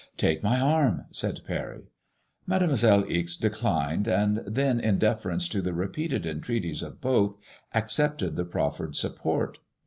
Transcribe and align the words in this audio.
•* 0.13 0.17
Take 0.17 0.41
my 0.41 0.59
arm," 0.59 1.03
said 1.11 1.41
Parry, 1.45 1.83
Mademoiselle 2.47 3.05
Ixe 3.07 3.37
declined, 3.37 4.07
and 4.07 4.37
then, 4.47 4.79
in 4.79 4.97
deference 4.97 5.47
to 5.49 5.61
the 5.61 5.75
repeated 5.75 6.25
entreaties 6.25 6.81
of 6.81 6.99
both, 6.99 7.37
accepted 7.71 8.35
the 8.35 8.45
proffered 8.45 8.95
support. 8.95 9.59